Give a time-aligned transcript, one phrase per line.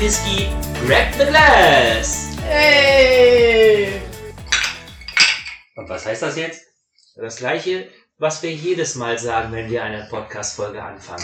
[0.00, 0.48] Whisky
[0.86, 2.30] Grab the Glass.
[2.42, 4.00] Hey!
[5.76, 6.62] Und was heißt das jetzt?
[7.16, 7.86] Das gleiche,
[8.16, 11.22] was wir jedes Mal sagen, wenn wir eine Podcast-Folge anfangen.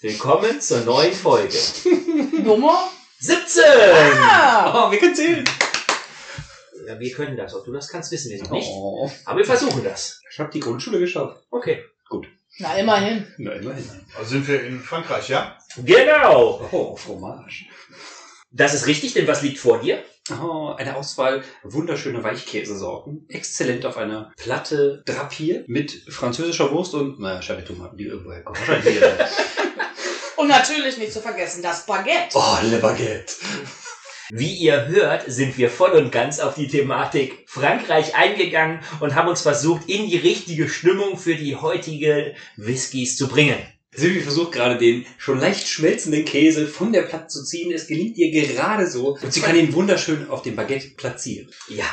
[0.00, 1.58] Willkommen zur neuen Folge.
[2.44, 2.88] Nummer?
[3.18, 3.64] 17!
[4.20, 4.86] Ah!
[4.86, 5.44] Oh, wir können zählen.
[6.86, 7.52] Ja, wir können das.
[7.56, 8.68] Ob du das kannst, wissen wir noch nicht.
[8.70, 10.20] Oh, Aber wir versuchen das.
[10.30, 11.42] ich habe die Grundschule geschafft.
[11.50, 11.82] Okay.
[12.58, 13.26] Na, immerhin.
[13.38, 13.90] Na, immerhin.
[14.16, 15.58] Also sind wir in Frankreich, ja?
[15.76, 16.68] Genau.
[16.72, 17.66] Oh, Fromage.
[18.50, 20.02] Das ist richtig, denn was liegt vor dir?
[20.30, 23.26] Oh, eine Auswahl wunderschöner Weichkäsesorten.
[23.28, 28.58] Exzellent auf einer Platte drapiert mit französischer Wurst und, naja, Scheibentomaten, die irgendwo herkommen.
[28.58, 29.28] Wahrscheinlich hier.
[30.36, 32.34] Und natürlich nicht zu vergessen, das Baguette.
[32.34, 33.34] oh, Le Baguette.
[34.30, 39.28] Wie ihr hört, sind wir voll und ganz auf die Thematik Frankreich eingegangen und haben
[39.28, 43.58] uns versucht, in die richtige Stimmung für die heutige Whiskys zu bringen.
[43.96, 47.72] Silvi versucht gerade den schon leicht schmelzenden Käse von der Platte zu ziehen.
[47.72, 49.16] Es gelingt ihr gerade so.
[49.16, 51.48] Und sie kann ihn wunderschön auf dem Baguette platzieren.
[51.68, 51.86] Ja,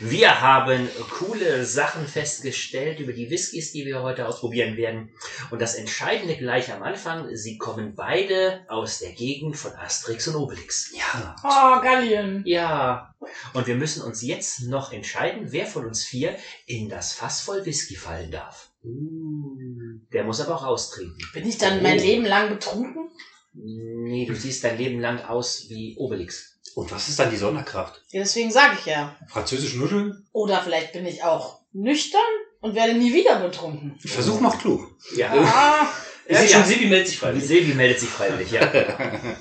[0.00, 5.10] wir haben coole Sachen festgestellt über die Whiskys, die wir heute ausprobieren werden.
[5.50, 10.36] Und das Entscheidende gleich am Anfang, sie kommen beide aus der Gegend von Asterix und
[10.36, 10.92] Obelix.
[10.96, 11.36] Ja.
[11.44, 12.42] Oh, Gallien.
[12.44, 13.14] Ja,
[13.52, 17.64] und wir müssen uns jetzt noch entscheiden, wer von uns vier in das Fass voll
[17.64, 18.70] Whisky fallen darf.
[18.84, 21.18] Der muss aber auch austrinken.
[21.32, 23.10] Bin ich dann mein Leben lang betrunken?
[23.54, 26.58] Nee, du siehst dein Leben lang aus wie Obelix.
[26.74, 28.02] Und was ist dann die Sonderkraft?
[28.10, 29.16] Ja, deswegen sage ich ja.
[29.28, 30.26] Französisch Nudeln?
[30.32, 32.20] Oder vielleicht bin ich auch nüchtern
[32.60, 33.96] und werde nie wieder betrunken.
[34.00, 34.96] Versuch macht klug.
[35.16, 35.32] Ja.
[35.32, 35.88] Ah,
[36.28, 36.58] Ja, Sie ja.
[36.58, 37.46] schon Silvi meldet sich freiwillig.
[37.46, 38.70] Silvi meldet sich freiwillig, ja.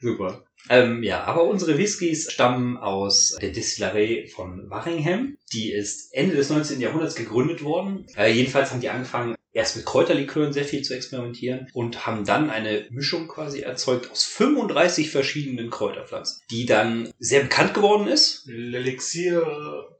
[0.00, 0.44] Super.
[0.68, 5.36] Ähm, ja, aber unsere Whiskys stammen aus der Distillerie von Waringham.
[5.52, 6.80] Die ist Ende des 19.
[6.80, 8.06] Jahrhunderts gegründet worden.
[8.16, 12.50] Äh, jedenfalls haben die angefangen, erst mit Kräuterlikören sehr viel zu experimentieren und haben dann
[12.50, 18.46] eine Mischung quasi erzeugt aus 35 verschiedenen Kräuterpflanzen, die dann sehr bekannt geworden ist.
[18.46, 19.42] L'Elixier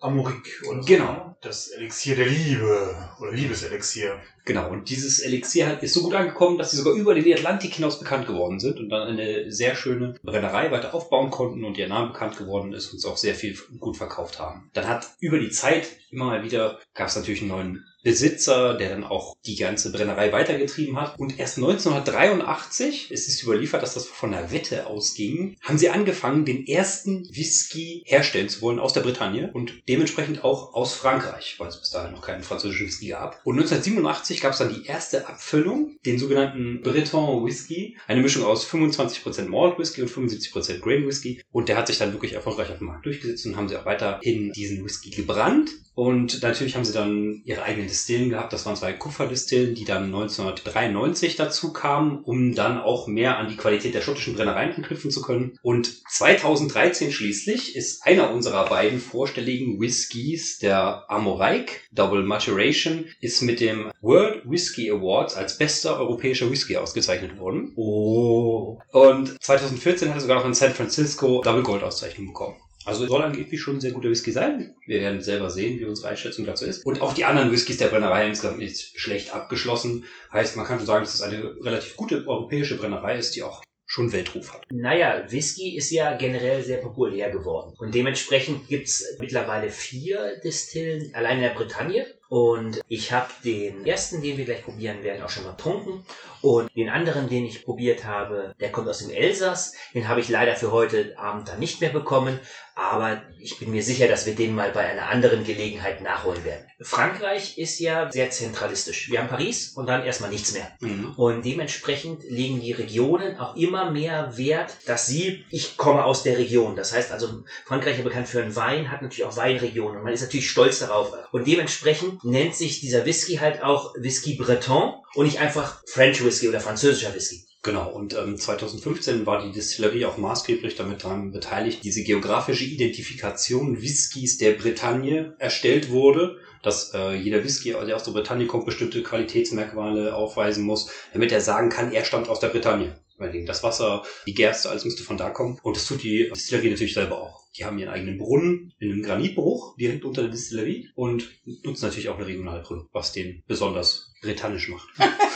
[0.00, 0.82] Amorique, oder?
[0.82, 1.36] so, Genau.
[1.42, 4.20] Das Elixier der Liebe, oder Liebeselixier.
[4.44, 7.74] Genau, und dieses Elixier halt ist so gut angekommen, dass sie sogar über den Atlantik
[7.74, 11.88] hinaus bekannt geworden sind und dann eine sehr schöne Brennerei weiter aufbauen konnten und ihr
[11.88, 14.70] Name bekannt geworden ist und es auch sehr viel gut verkauft haben.
[14.72, 18.90] Dann hat über die Zeit immer mal wieder, gab es natürlich einen neuen Besitzer, der
[18.90, 21.18] dann auch die ganze Brennerei weitergetrieben hat.
[21.18, 26.44] Und erst 1983, es ist überliefert, dass das von einer Wette ausging, haben sie angefangen,
[26.44, 31.68] den ersten Whisky herstellen zu wollen aus der Bretagne und dementsprechend auch aus Frankreich, weil
[31.68, 33.40] es bis dahin noch keinen französischen Whisky gab.
[33.44, 38.68] Und 1987 gab es dann die erste Abfüllung, den sogenannten Breton Whisky, eine Mischung aus
[38.68, 41.42] 25% Malt Whisky und 75% Grain Whisky.
[41.50, 43.86] Und der hat sich dann wirklich erfolgreich auf dem Markt durchgesetzt und haben sie auch
[43.86, 45.70] weiterhin diesen Whisky gebrannt.
[45.94, 48.52] Und natürlich haben sie dann ihre eigenen Distillen gehabt.
[48.52, 53.56] Das waren zwei Kupferdistillen, die dann 1993 dazu kamen, um dann auch mehr an die
[53.56, 55.58] Qualität der schottischen Brennereien anknüpfen zu können.
[55.62, 63.60] Und 2013 schließlich ist einer unserer beiden vorstelligen Whiskys, der Amoreik Double Maturation, ist mit
[63.60, 67.72] dem World Whisky Awards als bester europäischer Whisky ausgezeichnet worden.
[67.76, 68.80] Oh.
[68.90, 72.56] Und 2014 hat er sogar noch in San Francisco Double Gold Auszeichnung bekommen.
[72.84, 74.74] Also soll angeblich schon ein sehr guter Whisky sein.
[74.86, 76.84] Wir werden selber sehen, wie unsere Einschätzung dazu ist.
[76.84, 80.04] Und auch die anderen Whiskys der Brennerei insgesamt nicht schlecht abgeschlossen.
[80.32, 83.62] Heißt, man kann schon sagen, dass es eine relativ gute europäische Brennerei ist, die auch
[83.92, 84.62] schon Weltruf hat.
[84.70, 87.74] Naja, Whisky ist ja generell sehr populär geworden.
[87.78, 92.06] Und dementsprechend gibt's mittlerweile vier Distillen allein in der Bretagne.
[92.30, 96.06] Und ich habe den ersten, den wir gleich probieren werden, auch schon mal getrunken.
[96.40, 99.74] Und den anderen, den ich probiert habe, der kommt aus dem Elsass.
[99.92, 102.40] Den habe ich leider für heute Abend dann nicht mehr bekommen.
[102.74, 106.66] Aber ich bin mir sicher, dass wir den mal bei einer anderen Gelegenheit nachholen werden.
[106.80, 109.10] Frankreich ist ja sehr zentralistisch.
[109.10, 110.70] Wir haben Paris und dann erstmal nichts mehr.
[111.16, 116.38] Und dementsprechend legen die Regionen auch immer mehr Wert, dass sie, ich komme aus der
[116.38, 116.76] Region.
[116.76, 120.12] Das heißt also, Frankreich ist bekannt für einen Wein, hat natürlich auch Weinregionen und man
[120.12, 121.12] ist natürlich stolz darauf.
[121.32, 126.48] Und dementsprechend nennt sich dieser Whisky halt auch Whisky Breton und nicht einfach French Whisky
[126.48, 127.44] oder französischer Whisky.
[127.64, 133.80] Genau, und ähm, 2015 war die Distillerie auch maßgeblich damit daran beteiligt, diese geografische Identifikation
[133.80, 139.04] Whiskys der Bretagne erstellt wurde, dass äh, jeder Whisky, der aus der Bretagne kommt, bestimmte
[139.04, 142.98] Qualitätsmerkmale aufweisen muss, damit er sagen kann, er stammt aus der Bretagne.
[143.18, 145.60] Weil das Wasser, die Gerste, alles müsste von da kommen.
[145.62, 147.42] Und das tut die Distillerie natürlich selber auch.
[147.56, 151.30] Die haben ihren eigenen Brunnen in einem Granitbruch direkt unter der Distillerie und
[151.62, 154.88] nutzen natürlich auch ein regionales Produkt, was den besonders britannisch macht.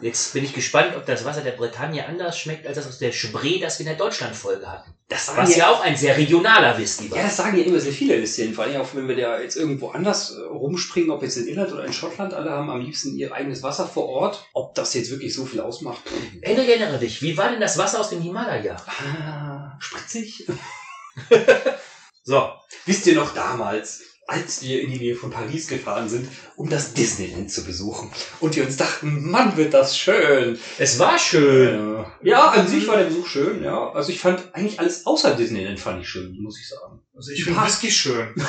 [0.00, 3.12] Jetzt bin ich gespannt, ob das Wasser der Bretagne anders schmeckt als das aus der
[3.12, 4.94] Spree, das wir in der Deutschlandfolge hatten.
[5.08, 7.18] Das sagen Was ja auch ein sehr regionaler Whisky war.
[7.18, 8.54] Ja, das sagen ja immer sehr viele Distillen.
[8.54, 11.72] Vor allem auch, wenn wir da jetzt irgendwo anders äh, rumspringen, ob jetzt in Irland
[11.72, 14.46] oder in Schottland, alle haben am liebsten ihr eigenes Wasser vor Ort.
[14.54, 16.00] Ob das jetzt wirklich so viel ausmacht.
[16.42, 18.76] Henrik, erinnere dich, wie war denn das Wasser aus dem Himalaya?
[18.86, 20.46] Ah, spritzig.
[22.22, 22.50] So,
[22.86, 26.94] Wisst ihr noch damals, als wir in die Nähe von Paris gefahren sind, um das
[26.94, 28.10] Disneyland zu besuchen?
[28.38, 30.58] Und wir uns dachten, Mann, wird das schön.
[30.78, 31.96] es war schön.
[32.22, 33.90] Äh, ja, an sich war der Besuch schön, ja.
[33.92, 37.00] Also ich fand eigentlich alles außer Disneyland fand ich schön, muss ich sagen.
[37.14, 38.34] Also ich finde Whisky schön.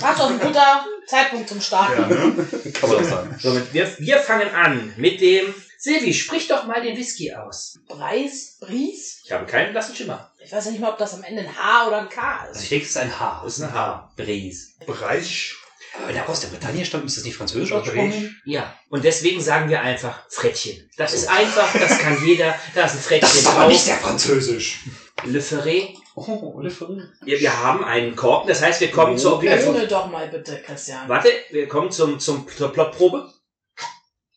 [0.00, 2.00] Das ist doch ein guter Zeitpunkt zum Starten.
[2.00, 2.72] Ja, ne?
[2.72, 3.36] Kann man auch sagen.
[3.38, 5.54] Somit, wir, wir fangen an mit dem...
[5.78, 7.78] Silvi, sprich doch mal den Whisky aus.
[7.86, 9.20] Preis, Bries.
[9.24, 10.32] Ich habe keinen blassen Schimmer.
[10.44, 12.56] Ich weiß ja nicht mal, ob das am Ende ein H oder ein K Also
[12.58, 12.62] ist.
[12.64, 13.40] ich denke, es ist ein H.
[13.44, 14.12] Das ist ein H.
[14.16, 14.66] Brise.
[14.86, 15.54] Bereich.
[15.96, 18.40] Aber wenn er aus der Bretagne stammt, ist das nicht französisch Oder ausgesprochen?
[18.44, 20.90] Ja, und deswegen sagen wir einfach Frettchen.
[20.96, 22.54] Das ist einfach, das kann jeder.
[22.74, 23.68] Da ist ein Frettchen Das ist aber drauf.
[23.68, 24.80] nicht sehr französisch.
[25.24, 25.94] Le Ferré.
[26.16, 27.00] Oh, Le Ferré.
[27.22, 29.76] Wir, wir haben einen Korken, das heißt, wir kommen zur Obligation.
[29.76, 31.08] Ohne doch mal bitte, Christian.
[31.08, 33.32] Warte, wir kommen zum, zum, zur Plotprobe.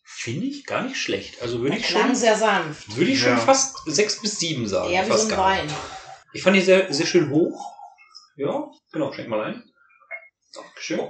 [0.03, 1.41] Finde ich gar nicht schlecht.
[1.41, 2.95] Also würde ich klang schon, sehr sanft.
[2.97, 3.37] würde ich schon Ja.
[3.37, 4.91] fast sechs bis sieben sagen.
[4.91, 5.69] Eher wie fast so ein gar Wein.
[6.33, 7.73] Ich fand die sehr, sehr schön hoch.
[8.35, 9.63] Ja, genau, schenk mal ein.
[10.53, 11.09] Dankeschön.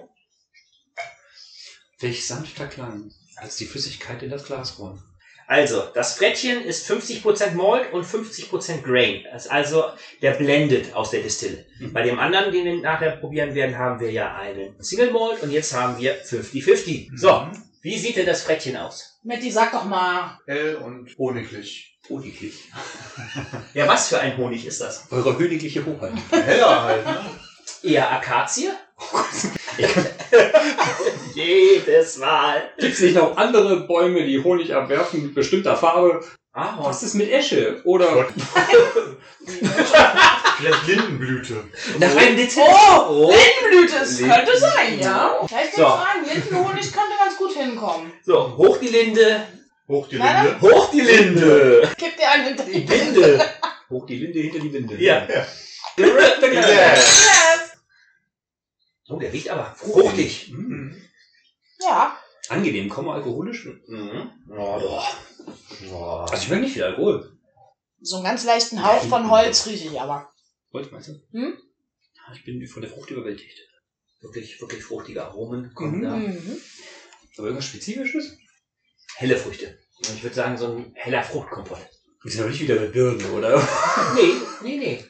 [1.99, 5.01] Welch sanfter Klang, als die Flüssigkeit in das Glas roll.
[5.47, 9.23] Also, das Frettchen ist 50% Malt und 50% Grain.
[9.31, 9.85] Das ist also
[10.21, 11.65] der Blended aus der Distille.
[11.79, 11.93] Mhm.
[11.93, 15.51] Bei dem anderen, den wir nachher probieren werden, haben wir ja einen Single Malt und
[15.51, 17.11] jetzt haben wir 50-50.
[17.15, 17.63] So, Mhm.
[17.87, 19.17] Wie sieht denn das Frettchen aus?
[19.23, 20.37] Matti, sag doch mal.
[20.45, 21.97] Hell und honiglich.
[22.09, 22.65] Honiglich.
[23.73, 25.05] Ja, was für ein Honig ist das?
[25.09, 26.11] Eure königliche Hoheit.
[26.31, 27.25] Heller halt, ne?
[27.83, 28.69] Eher Akazie?
[31.33, 32.69] Jedes Mal.
[32.77, 36.25] Gibt es nicht noch andere Bäume, die Honig abwerfen mit bestimmter Farbe?
[36.53, 36.89] Ahorn.
[36.89, 37.81] Was ist mit Esche?
[37.85, 38.27] Oder Gott.
[39.45, 41.63] Vielleicht Lindenblüte.
[41.99, 43.05] Nach einem Detail.
[43.07, 45.35] Oh, Lindenblüte, es könnte sein, ja.
[45.47, 45.83] Vielleicht So.
[45.83, 47.06] sagen, Lindenhonig könnte
[47.87, 48.11] hinkommen.
[48.23, 49.47] So, hoch die Linde.
[49.87, 50.61] Hoch die Nein, Linde.
[50.61, 51.89] Hoch die Linde.
[51.97, 53.49] Gib dir einen hinter Die Linde.
[53.89, 54.95] hoch die Linde hinter die Winde.
[55.01, 55.27] Ja.
[55.27, 55.47] Yeah.
[55.99, 57.77] Yes.
[59.09, 60.51] Oh, der riecht aber fruchtig.
[60.51, 61.01] Mhm.
[61.79, 62.17] Ja,
[62.49, 63.65] Angenehm, kaum alkoholisch.
[63.87, 64.29] Mhm.
[64.51, 65.17] Oh, doch.
[65.91, 66.25] Oh.
[66.29, 67.37] Also ich merke nicht viel Alkohol.
[68.01, 70.29] so einen ganz leichten Hauch von Holz rieche ich aber.
[70.71, 71.13] Wollt meinst du?
[71.31, 71.57] Hm?
[72.33, 73.59] Ich bin von der Frucht überwältigt.
[74.21, 76.03] Wirklich, wirklich fruchtige Aromen kommen Mhm.
[76.03, 76.13] da.
[77.37, 78.37] Aber irgendwas Spezifisches?
[79.15, 79.77] Helle Früchte.
[80.07, 81.79] Und ich würde sagen, so ein heller Fruchtkompott.
[82.23, 83.55] Wir sind aber nicht wieder mit Birnen, oder?
[84.15, 85.05] Nee, nee, nee.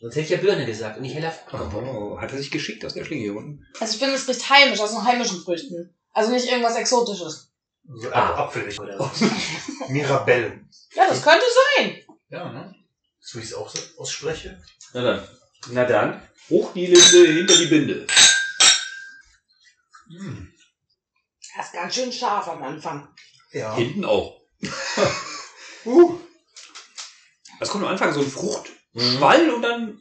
[0.00, 1.84] Sonst hätte ich ja Birne gesagt und nicht heller Fruchtkompott.
[1.84, 3.64] Oh, hat er sich geschickt aus der Schlinge hier unten?
[3.80, 5.94] Also ich finde, es riecht heimisch, aus den heimischen Früchten.
[6.12, 7.50] Also nicht irgendwas Exotisches.
[7.94, 8.44] So Ah.
[8.44, 8.78] apfelig.
[8.80, 9.20] Oder was?
[9.88, 10.60] Mirabelle.
[10.94, 11.44] Ja, das könnte
[11.76, 12.02] sein.
[12.30, 12.74] Ja, ne?
[13.20, 14.60] So wie ich es auch so ausspreche.
[14.92, 15.28] Na dann.
[15.70, 16.22] Na dann.
[16.50, 18.06] Hoch die Linde, hinter die Binde.
[20.08, 20.52] Hm.
[21.56, 23.08] Das ist ganz schön scharf am Anfang.
[23.52, 23.74] Ja.
[23.74, 24.40] Hinten auch.
[25.84, 26.18] Uh.
[27.60, 30.00] Es kommt am Anfang so ein Fruchtschwall und dann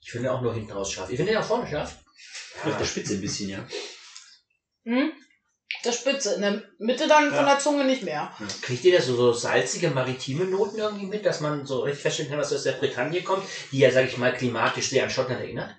[0.00, 1.10] Ich finde auch nur hinten raus scharf.
[1.10, 1.96] Ich finde den auch vorne scharf.
[2.64, 3.66] auf der Spitze ein bisschen, ja.
[4.84, 5.12] Hm?
[5.84, 6.34] Der Spitze.
[6.34, 7.54] In der Mitte dann von Ja.
[7.54, 8.32] der Zunge nicht mehr.
[8.60, 12.30] Kriegt ihr da so, so salzige maritime Noten irgendwie mit, dass man so richtig feststellen
[12.30, 15.40] kann, was aus der Bretagne kommt, die ja, sag ich mal, klimatisch sehr an Schottland
[15.40, 15.74] erinnert?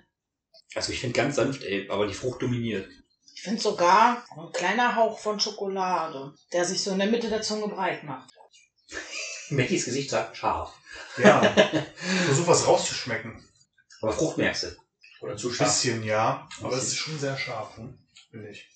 [0.74, 2.86] Also ich finde ganz sanft, ey, aber die Frucht dominiert.
[3.44, 7.42] Ich finde sogar ein kleiner Hauch von Schokolade, der sich so in der Mitte der
[7.42, 8.32] Zunge breit macht.
[9.50, 10.72] Mattys Gesicht sagt scharf.
[11.18, 11.42] Ja.
[12.24, 13.46] Versuch was rauszuschmecken.
[14.00, 14.76] Aber Frucht merkst du.
[15.20, 16.48] Oder zu Ein bisschen, ja.
[16.62, 17.98] Aber es ist schon sehr scharf, ne?
[18.30, 18.66] Finde ich.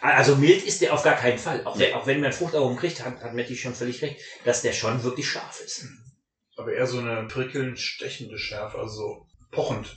[0.00, 1.66] Also mild ist der auf gar keinen Fall.
[1.66, 4.72] Auch, der, auch wenn man Fruchtaromen kriegt, hat, hat Matti schon völlig recht, dass der
[4.72, 5.84] schon wirklich scharf ist.
[6.56, 9.96] Aber eher so eine prickelnd stechende Schärfe, also so pochend.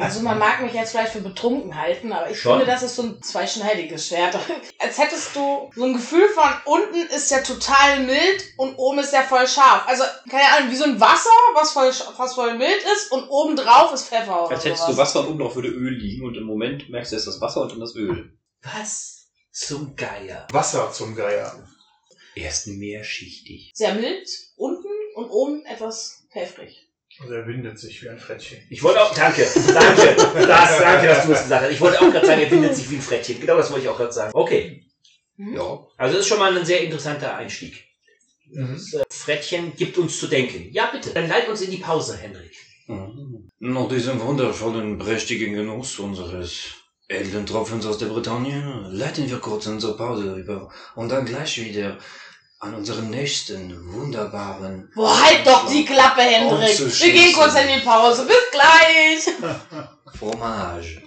[0.00, 2.58] Also man mag mich jetzt vielleicht für betrunken halten, aber ich Schon.
[2.58, 4.36] finde, das ist so ein zweischneidiges Schwert.
[4.78, 9.12] Als hättest du so ein Gefühl von unten ist ja total mild und oben ist
[9.12, 9.86] ja voll scharf.
[9.86, 13.56] Also, keine Ahnung, wie so ein Wasser, was voll, was voll mild ist und oben
[13.56, 14.96] drauf ist Pfeffer oder Als hättest sowas.
[14.96, 17.40] du Wasser und oben drauf würde Öl liegen und im Moment merkst du erst das
[17.40, 18.36] Wasser und dann das Öl.
[18.62, 20.46] Was zum Geier?
[20.50, 21.66] Wasser zum Geier.
[22.34, 23.70] Erst mehrschichtig.
[23.74, 26.83] Sehr mild, unten und oben etwas pfeffrig.
[27.20, 28.58] Also er windet sich wie ein Frettchen.
[28.70, 31.70] Ich wollte auch, danke, danke, das, danke, dass du es gesagt hast.
[31.70, 33.40] Ich wollte auch gerade sagen, er findet sich wie ein Frettchen.
[33.40, 34.32] Genau das wollte ich auch gerade sagen.
[34.34, 34.84] Okay,
[35.36, 35.54] Hm?
[35.54, 35.86] Ja.
[35.96, 37.84] also das ist schon mal ein sehr interessanter Einstieg.
[38.50, 38.74] Mhm.
[38.74, 40.68] Das äh, Frettchen gibt uns zu denken.
[40.72, 42.52] Ja, bitte, dann leit uns in die Pause, Henrik.
[42.86, 43.50] Mhm.
[43.58, 46.74] Nach diesem wundervollen, prächtigen Genuss unseres
[47.08, 51.98] edlen Tropfen aus der Bretagne leiten wir kurz unsere Pause über und dann gleich wieder
[52.64, 56.78] an unseren nächsten wunderbaren Boah, halt doch die Klappe, Hendrik.
[56.78, 58.24] Wir gehen kurz in die Pause.
[58.24, 59.34] Bis gleich.
[60.18, 61.02] Fromage.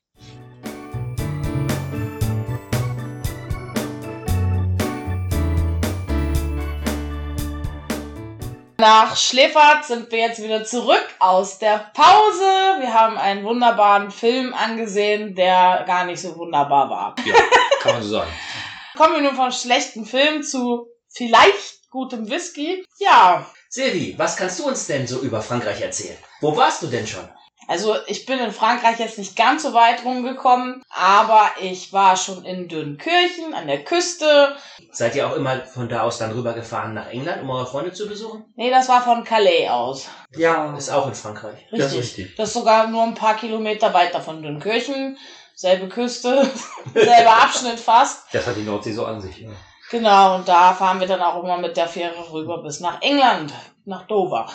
[8.79, 12.79] Nach Schläfert sind wir jetzt wieder zurück aus der Pause.
[12.79, 17.15] Wir haben einen wunderbaren Film angesehen, der gar nicht so wunderbar war.
[17.25, 17.33] Ja,
[17.81, 18.29] kann man so sagen.
[18.95, 22.85] Kommen wir nun von schlechten Film zu vielleicht gutem Whisky.
[22.99, 26.17] Ja, Silvi, was kannst du uns denn so über Frankreich erzählen?
[26.39, 27.27] Wo warst du denn schon?
[27.67, 32.45] also ich bin in Frankreich jetzt nicht ganz so weit rumgekommen, aber ich war schon
[32.45, 34.55] in Dünnkirchen an der Küste.
[34.91, 38.07] Seid ihr auch immer von da aus dann rübergefahren nach England, um eure Freunde zu
[38.07, 38.45] besuchen?
[38.55, 40.07] Nee, das war von Calais aus.
[40.35, 40.75] Ja.
[40.77, 41.59] Ist auch in Frankreich.
[41.71, 41.79] Richtig.
[41.79, 42.35] Das ist richtig.
[42.37, 45.17] Das ist sogar nur ein paar Kilometer weiter von Dünnkirchen.
[45.53, 46.49] Selbe Küste,
[46.93, 48.25] selber Abschnitt fast.
[48.31, 49.45] Das hat die Nordsee so an sich.
[49.89, 53.53] Genau, und da fahren wir dann auch immer mit der Fähre rüber bis nach England,
[53.85, 54.47] nach Dover.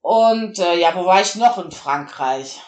[0.00, 2.60] Und äh, ja, wo war ich noch in Frankreich?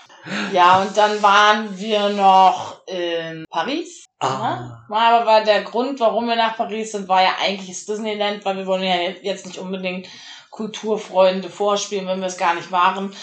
[0.52, 4.04] Ja, und dann waren wir noch in Paris.
[4.18, 4.85] Ah.
[4.90, 8.44] Ja, aber war der Grund, warum wir nach Paris sind, war ja eigentlich das Disneyland,
[8.44, 10.09] weil wir wollen ja jetzt nicht unbedingt
[10.50, 13.14] Kulturfreunde vorspielen, wenn wir es gar nicht waren.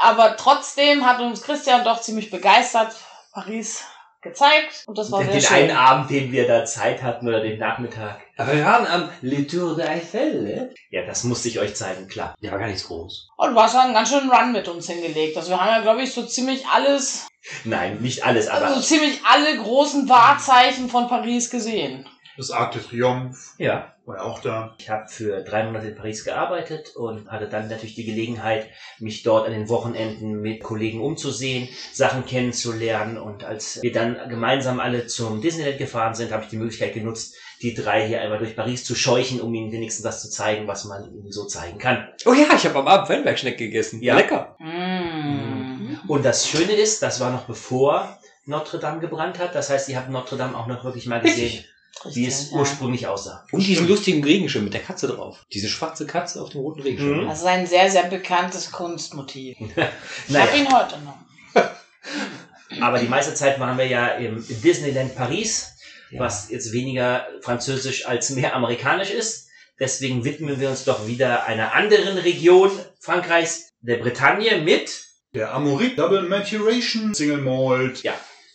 [0.00, 2.94] Aber trotzdem hat uns Christian doch ziemlich begeistert
[3.32, 3.84] Paris
[4.22, 5.56] gezeigt und das war sehr den schön.
[5.56, 8.20] einen Abend, den wir da Zeit hatten, oder den Nachmittag.
[8.36, 10.70] Aber wir waren am Le Tour d'Eiffel, ne?
[10.90, 12.34] Ja, das musste ich euch zeigen, klar.
[12.42, 13.28] Der war gar nicht groß.
[13.36, 15.36] Und du hast einen ganz schönen Run mit uns hingelegt.
[15.36, 17.26] Also wir haben ja, glaube ich, so ziemlich alles,
[17.64, 22.06] Nein, nicht alles, aber also so ziemlich alle großen Wahrzeichen von Paris gesehen.
[22.36, 23.94] Das Arc de Triomphe ja.
[24.06, 24.74] war ja auch da.
[24.78, 29.22] Ich habe für drei Monate in Paris gearbeitet und hatte dann natürlich die Gelegenheit, mich
[29.22, 33.18] dort an den Wochenenden mit Kollegen umzusehen, Sachen kennenzulernen.
[33.18, 37.34] Und als wir dann gemeinsam alle zum Disneyland gefahren sind, habe ich die Möglichkeit genutzt,
[37.60, 40.84] die drei hier einmal durch Paris zu scheuchen, um ihnen wenigstens das zu zeigen, was
[40.84, 42.08] man ihnen so zeigen kann.
[42.24, 44.02] Oh ja, ich habe am Abend Weinbergschneck gegessen.
[44.02, 44.16] Ja.
[44.16, 44.56] Lecker.
[44.58, 46.00] Mm.
[46.08, 49.54] Und das Schöne ist, das war noch bevor Notre Dame gebrannt hat.
[49.54, 51.64] Das heißt, ihr habt Notre Dame auch noch wirklich mal gesehen,
[52.04, 52.22] Richtig.
[52.22, 52.56] wie es ja.
[52.58, 53.46] ursprünglich aussah.
[53.52, 55.44] Und diesen lustigen Regenschirm mit der Katze drauf.
[55.52, 57.24] Diese schwarze Katze auf dem roten Regenschirm.
[57.24, 57.28] Mhm.
[57.28, 59.56] Das ist ein sehr, sehr bekanntes Kunstmotiv.
[59.60, 60.46] Ich Naja.
[60.46, 61.16] habe ihn heute noch.
[62.80, 65.74] Aber die meiste Zeit waren wir ja im Disneyland Paris,
[66.12, 69.48] was jetzt weniger französisch als mehr amerikanisch ist.
[69.78, 72.70] Deswegen widmen wir uns doch wieder einer anderen Region
[73.00, 78.02] Frankreichs, der Bretagne, mit, Der Amorit Double Maturation Single Malt.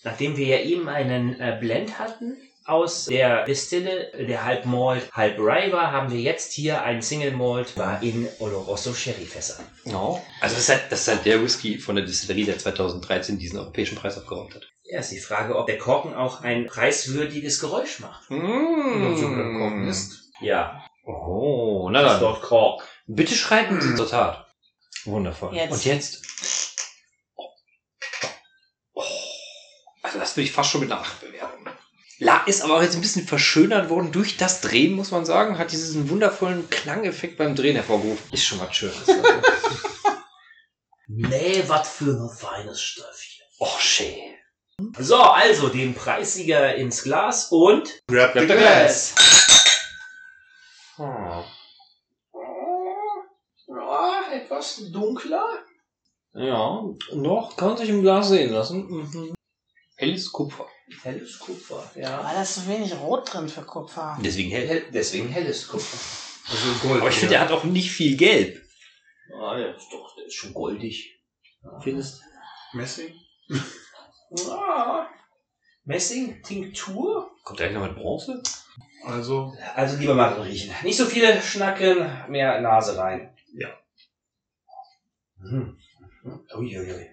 [0.03, 2.37] nachdem wir ja eben einen äh, Blend hatten
[2.67, 7.31] aus der Distille, der halb Malt, halb Rye war, haben wir jetzt hier einen Single
[7.31, 9.63] Malt war in Oloroso Sherry Fässer.
[9.85, 10.19] Oh.
[10.41, 13.59] Also das ist, halt, das ist halt der Whisky von der Distillerie, der 2013 diesen
[13.59, 14.63] europäischen Preis abgeräumt hat.
[14.83, 18.29] Ja, ist die Frage, ob der Korken auch ein preiswürdiges Geräusch macht.
[18.29, 20.31] Wenn so gekommen ist.
[20.39, 22.41] Ja, Oh, na das ist dann.
[22.41, 22.85] Kork.
[23.07, 24.45] Bitte schreiben Sie zur Tat.
[25.05, 25.55] Wundervoll.
[25.55, 25.71] Jetzt.
[25.71, 26.21] Und jetzt?
[28.93, 29.03] Oh.
[30.03, 31.66] Also das würde ich fast schon mit einer 8 bewerten.
[32.19, 35.57] La ist aber auch jetzt ein bisschen verschönert worden durch das Drehen, muss man sagen.
[35.57, 38.33] Hat diesen wundervollen Klangeffekt beim Drehen hervorgerufen.
[38.33, 39.07] Ist schon was Schönes.
[39.07, 39.23] Also.
[41.09, 43.45] Nee, was für ein feines Stöffchen.
[43.59, 44.35] oh, schön.
[44.99, 49.15] So, also den Preissieger ins Glas und Grab the Grab the glass.
[50.97, 51.45] Oh.
[53.67, 55.63] ja, etwas dunkler.
[56.33, 56.83] Ja,
[57.13, 58.85] noch kann sich im Glas sehen lassen.
[58.87, 59.33] Mhm.
[59.95, 60.67] Helles Kupfer.
[61.03, 62.21] Helles Kupfer, ja.
[62.21, 64.17] da ist so wenig Rot drin für Kupfer.
[64.23, 64.67] Deswegen hell.
[64.67, 65.97] Hell, deswegen helles Kupfer.
[66.49, 67.01] Also Gold.
[67.01, 68.61] Aber ich finde, er hat auch nicht viel Gelb.
[69.33, 71.19] Ah, ja, ist doch, der ist schon goldig.
[71.83, 72.21] Findest
[72.73, 73.13] Messing.
[74.49, 75.07] Ah,
[75.83, 77.31] Messing, Tinktur.
[77.43, 78.41] Kommt der eigentlich noch mit Bronze?
[79.03, 80.73] Also, Also lieber mal riechen.
[80.83, 83.35] Nicht so viele schnacken, mehr Nase rein.
[83.53, 83.69] Ja.
[85.37, 85.77] Mhm.
[86.55, 87.09] Uiuiui.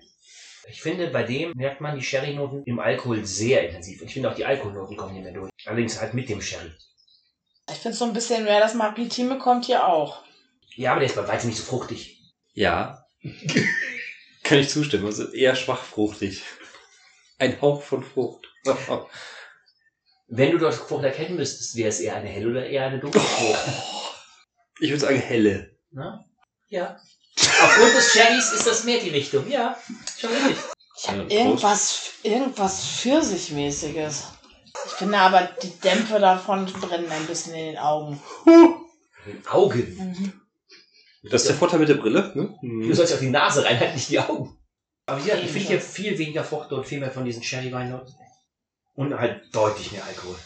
[0.69, 4.01] Ich finde, bei dem merkt man die Sherry-Noten im Alkohol sehr intensiv.
[4.01, 5.51] Und ich finde auch die Alkoholnoten kommen hier mehr durch.
[5.67, 6.71] Allerdings halt mit dem Sherry.
[7.71, 10.25] Ich finde so ein bisschen mehr, das Maritime kommt hier auch.
[10.77, 12.21] Ja, aber der ist bei weitem nicht so fruchtig.
[12.53, 13.07] Ja.
[14.43, 15.07] Kann ich zustimmen.
[15.07, 16.43] Also eher schwach fruchtig.
[17.39, 18.47] Ein Hauch von Frucht.
[20.27, 23.21] Wenn du dort Frucht erkennen müsstest, wäre es eher eine helle oder eher eine dunkle
[23.21, 23.65] Frucht.
[24.81, 25.77] Ich würde sagen helle.
[25.91, 26.25] Na?
[26.69, 27.01] Ja.
[27.37, 29.49] Aufgrund des Sherrys ist das mehr die Richtung.
[29.51, 29.77] Ja,
[30.19, 30.57] schon richtig.
[30.97, 34.25] Ich habe Ja, irgendwas, irgendwas Pfirsichmäßiges.
[34.87, 38.21] Ich finde aber, die Dämpfe davon brennen ein bisschen in den Augen.
[39.27, 39.79] Den Augen.
[39.99, 40.41] Mhm.
[41.31, 42.33] Das ist der Vorteil mit der Brille.
[42.35, 42.59] Ne?
[42.63, 44.59] Du sollst auf die Nase rein, halt nicht die Augen.
[45.07, 48.15] Aber ja, ich Eben finde hier viel weniger Frucht und viel mehr von diesen Sherry-Weinnoten.
[48.95, 50.37] Und halt deutlich mehr Alkohol.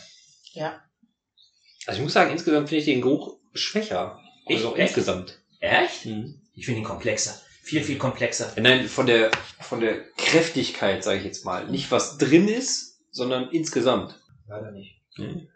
[1.86, 4.20] Also ich muss sagen, insgesamt finde ich den Geruch schwächer.
[4.46, 4.58] Echt?
[4.64, 4.88] Also Echt?
[4.96, 5.38] insgesamt.
[5.60, 6.06] Echt?
[6.06, 6.40] Mhm.
[6.58, 7.40] Ich finde ihn komplexer.
[7.62, 8.52] Viel, viel komplexer.
[8.58, 11.68] Nein, von der, von der Kräftigkeit, sage ich jetzt mal.
[11.68, 14.18] Nicht was drin ist, sondern insgesamt.
[14.48, 15.00] Leider nicht.
[15.16, 15.48] Mhm.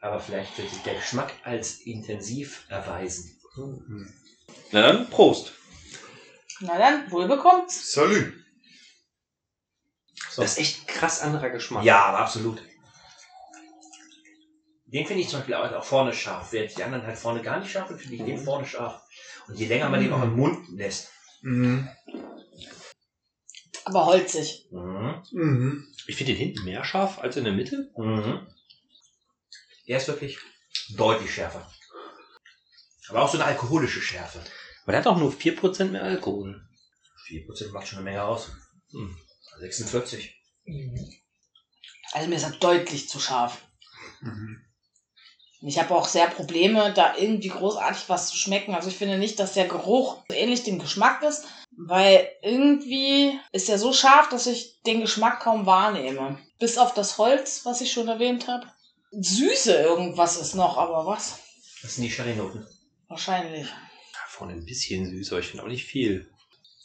[0.00, 3.40] Aber vielleicht wird sich der Geschmack als intensiv erweisen.
[4.70, 5.52] Na dann, Prost.
[6.60, 7.72] Na dann, wohl bekommt.
[7.72, 8.32] Salü.
[10.30, 10.42] So.
[10.42, 11.84] Das ist echt ein krass anderer Geschmack.
[11.84, 12.62] Ja, aber absolut.
[14.92, 16.52] Den finde ich zum Beispiel auch, auch vorne scharf.
[16.52, 19.02] Während die anderen halt vorne gar nicht scharf sind, finde ich den vorne scharf.
[19.48, 21.10] Und je länger man den auch im Mund lässt.
[21.40, 21.88] Mhm.
[23.84, 24.68] Aber holzig.
[24.70, 25.22] Mhm.
[25.32, 25.94] Mhm.
[26.06, 27.90] Ich finde den hinten mehr scharf als in der Mitte.
[27.96, 28.46] Mhm.
[29.88, 30.38] Der ist wirklich
[30.90, 31.70] deutlich schärfer.
[33.08, 34.40] Aber auch so eine alkoholische Schärfe.
[34.82, 36.66] Aber der hat auch nur 4% mehr Alkohol.
[37.28, 38.50] 4% macht schon eine Menge aus.
[38.90, 39.16] Hm.
[39.60, 40.34] 46.
[42.12, 43.62] Also mir ist er deutlich zu scharf.
[44.20, 44.64] Mhm.
[45.62, 48.74] Und Ich habe auch sehr Probleme, da irgendwie großartig was zu schmecken.
[48.74, 51.44] Also ich finde nicht, dass der Geruch so ähnlich dem Geschmack ist,
[51.76, 56.38] weil irgendwie ist er so scharf, dass ich den Geschmack kaum wahrnehme.
[56.58, 58.66] Bis auf das Holz, was ich schon erwähnt habe.
[59.12, 61.38] Süße irgendwas ist noch, aber was?
[61.82, 62.66] Das sind die Sherry-Noten.
[63.08, 63.66] Wahrscheinlich.
[63.66, 66.28] Ja, vorne ein bisschen süß, aber ich finde auch nicht viel.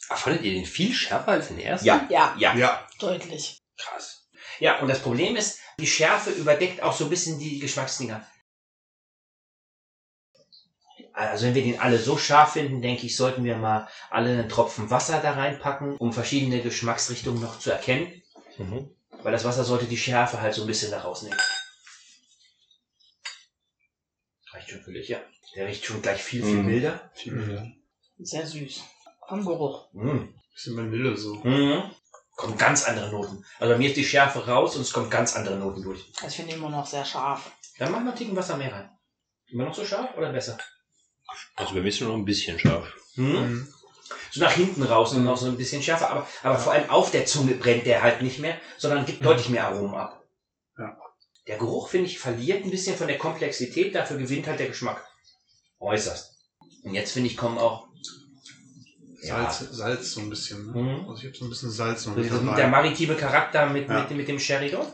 [0.10, 1.88] Aber fandet ihr den viel schärfer als den ersten?
[1.88, 2.08] Ja.
[2.10, 2.56] Ja, Ja.
[2.56, 2.88] Ja.
[3.00, 3.58] deutlich.
[3.78, 4.28] Krass.
[4.60, 8.26] Ja, und das Problem ist, die Schärfe überdeckt auch so ein bisschen die Geschmacksdinger.
[11.18, 14.50] Also wenn wir den alle so scharf finden, denke ich, sollten wir mal alle einen
[14.50, 18.22] Tropfen Wasser da reinpacken, um verschiedene Geschmacksrichtungen noch zu erkennen.
[18.60, 18.92] Mhm.
[19.24, 21.38] Weil das Wasser sollte die Schärfe halt so ein bisschen da rausnehmen.
[24.54, 25.20] Reicht schon völlig, ja.
[25.56, 26.66] Der riecht schon gleich viel, viel Mhm.
[26.66, 27.12] milder.
[27.26, 27.76] Mhm.
[28.20, 28.84] Sehr süß.
[29.28, 29.90] Vom Geruch.
[29.94, 30.36] Mhm.
[30.54, 31.34] Bisschen Vanille so.
[31.36, 31.84] Mhm.
[32.36, 33.44] Kommen ganz andere Noten.
[33.60, 36.06] Also bei mir ist die Schärfe raus und es kommen ganz andere Noten durch.
[36.18, 37.52] Also ich finde immer noch sehr scharf.
[37.80, 38.90] Dann mach noch einen Ticken Wasser mehr rein.
[39.48, 40.58] Immer noch so scharf oder besser?
[41.56, 42.88] Also bei mir ist er noch ein bisschen scharf.
[43.16, 43.32] Mhm.
[43.32, 43.74] Mhm.
[44.32, 47.12] So nach hinten raus und noch so ein bisschen schärfer, aber, aber vor allem auf
[47.12, 50.24] der Zunge brennt der halt nicht mehr, sondern gibt deutlich mehr Aromen ab.
[50.78, 50.98] Ja.
[51.48, 55.04] Der Geruch, finde ich, verliert ein bisschen von der Komplexität, dafür gewinnt halt der Geschmack.
[55.80, 56.36] Äußerst.
[56.84, 57.88] Und jetzt, finde ich, kommen auch
[59.22, 60.72] ja, Salz, Salz so ein bisschen.
[60.72, 60.82] Ne?
[60.82, 61.10] Mhm.
[61.10, 62.56] Also ich habe so ein bisschen Salz noch so mit dabei.
[62.56, 64.02] der maritime Charakter mit, Ja.
[64.02, 64.94] mit, mit dem Sherry dort.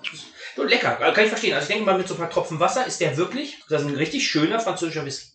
[0.55, 1.53] So lecker, also kann ich verstehen.
[1.53, 3.87] Also ich denke mal, mit so ein paar Tropfen Wasser ist der wirklich, das ist
[3.87, 5.32] ein richtig schöner französischer Whisky.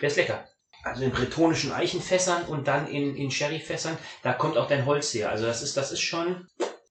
[0.00, 0.46] Der ist lecker.
[0.84, 5.30] Also in bretonischen Eichenfässern und dann in, in Sherryfässern, da kommt auch dein Holz her.
[5.30, 6.46] Also das ist, das ist schon,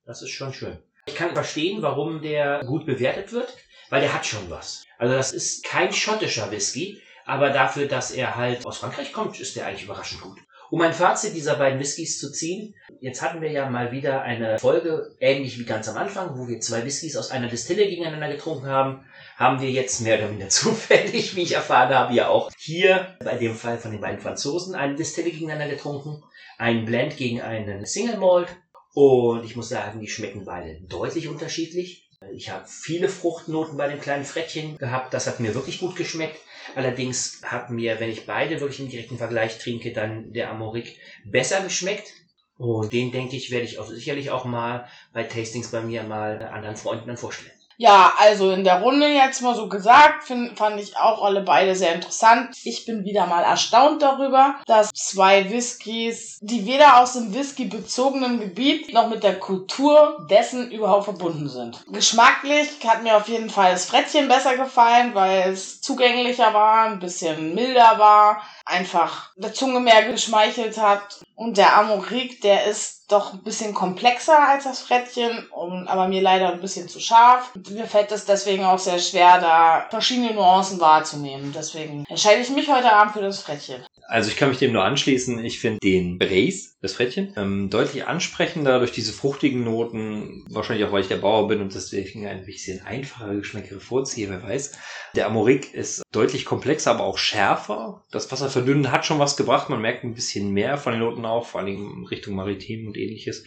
[0.06, 0.78] das ist schon schön.
[1.06, 3.56] Ich kann verstehen, warum der gut bewertet wird,
[3.90, 4.84] weil der hat schon was.
[4.98, 9.56] Also das ist kein schottischer Whisky, aber dafür, dass er halt aus Frankreich kommt, ist
[9.56, 10.40] der eigentlich überraschend gut.
[10.72, 14.58] Um ein Fazit dieser beiden Whiskys zu ziehen, jetzt hatten wir ja mal wieder eine
[14.58, 18.68] Folge, ähnlich wie ganz am Anfang, wo wir zwei Whiskys aus einer Distille gegeneinander getrunken
[18.68, 23.16] haben, haben wir jetzt mehr oder minder zufällig, wie ich erfahren habe, ja auch hier,
[23.24, 26.24] bei dem Fall von den beiden Franzosen, eine Distille gegeneinander getrunken,
[26.58, 28.50] einen Blend gegen einen Single Malt
[28.94, 32.10] und ich muss sagen, die schmecken beide deutlich unterschiedlich.
[32.34, 36.40] Ich habe viele Fruchtnoten bei dem kleinen Frettchen gehabt, das hat mir wirklich gut geschmeckt.
[36.74, 41.62] Allerdings hat mir, wenn ich beide wirklich im direkten Vergleich trinke, dann der Amorik besser
[41.62, 42.12] geschmeckt.
[42.58, 46.42] Und den denke ich, werde ich auch sicherlich auch mal bei Tastings bei mir mal
[46.42, 47.55] anderen Freunden dann vorstellen.
[47.78, 51.76] Ja, also in der Runde jetzt mal so gesagt, find, fand ich auch alle beide
[51.76, 52.56] sehr interessant.
[52.64, 58.94] Ich bin wieder mal erstaunt darüber, dass zwei Whiskys, die weder aus dem Whisky-bezogenen Gebiet
[58.94, 61.84] noch mit der Kultur dessen überhaupt verbunden sind.
[61.92, 67.00] Geschmacklich hat mir auf jeden Fall das Frettchen besser gefallen, weil es zugänglicher war, ein
[67.00, 71.25] bisschen milder war, einfach der Zunge mehr geschmeichelt hat.
[71.36, 76.22] Und der Amorik, der ist doch ein bisschen komplexer als das Frettchen, um, aber mir
[76.22, 77.52] leider ein bisschen zu scharf.
[77.70, 81.52] Mir fällt es deswegen auch sehr schwer, da verschiedene Nuancen wahrzunehmen.
[81.54, 83.86] Deswegen entscheide ich mich heute Abend für das Frettchen.
[84.08, 85.44] Also ich kann mich dem nur anschließen.
[85.44, 90.46] Ich finde den Brace, das Frettchen, ähm, deutlich ansprechender durch diese fruchtigen Noten.
[90.50, 94.44] Wahrscheinlich auch, weil ich der Bauer bin und deswegen ein bisschen einfachere Geschmäcke vorziehe, wer
[94.44, 94.78] weiß.
[95.16, 98.06] Der Amorik ist deutlich komplexer, aber auch schärfer.
[98.12, 99.70] Das Wasser verdünnen hat schon was gebracht.
[99.70, 103.46] Man merkt ein bisschen mehr von den Noten auch, vor allem Richtung Maritim und ähnliches.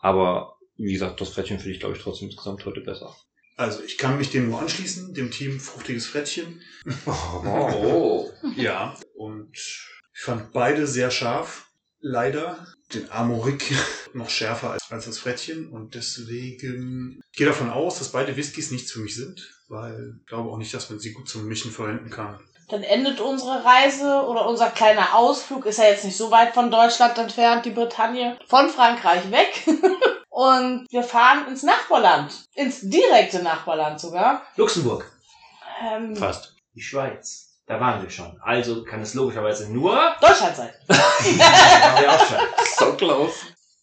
[0.00, 3.16] Aber wie gesagt, das Frettchen finde ich, glaube ich, trotzdem insgesamt heute besser.
[3.56, 6.62] Also ich kann mich dem nur anschließen, dem Team Fruchtiges Frettchen.
[7.06, 8.30] Oh.
[8.54, 8.96] Ja.
[9.14, 11.66] Und ich fand beide sehr scharf.
[12.00, 13.74] Leider den Amorik
[14.12, 15.70] noch schärfer als, als das Frettchen.
[15.70, 19.52] Und deswegen ich gehe davon aus, dass beide Whiskys nichts für mich sind.
[19.68, 22.38] Weil ich glaube auch nicht, dass man sie gut zum Mischen verwenden kann.
[22.68, 26.70] Dann endet unsere Reise oder unser kleiner Ausflug, ist ja jetzt nicht so weit von
[26.70, 29.64] Deutschland entfernt, die Bretagne, von Frankreich weg.
[30.36, 32.30] Und wir fahren ins Nachbarland.
[32.52, 34.42] Ins direkte Nachbarland sogar.
[34.56, 35.10] Luxemburg.
[35.80, 36.54] Ähm, Fast.
[36.74, 37.56] Die Schweiz.
[37.66, 38.38] Da waren wir schon.
[38.42, 39.98] Also kann es logischerweise nur.
[40.20, 40.74] Deutschland sein.
[40.88, 42.38] Da waren wir auch schon.
[42.76, 43.34] So close.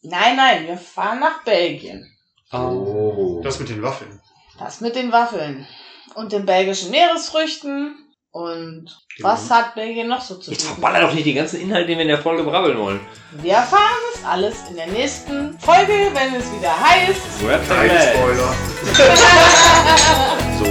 [0.03, 2.07] Nein, nein, wir fahren nach Belgien.
[2.51, 3.41] Oh.
[3.43, 4.21] Das mit den Waffeln.
[4.59, 5.67] Das mit den Waffeln.
[6.13, 8.02] Und den belgischen Meeresfrüchten.
[8.33, 8.85] Und
[9.21, 9.55] was Genau.
[9.55, 10.73] hat Belgien noch so zu Jetzt bieten?
[10.81, 12.99] verballer doch nicht die ganzen Inhalte, die wir in der Folge brabbeln wollen.
[13.33, 13.81] Wir erfahren
[14.15, 17.47] es alles in der nächsten Folge, wenn es wieder heißt.
[17.69, 17.91] Bag.
[18.15, 18.55] Spoiler.
[20.59, 20.65] So,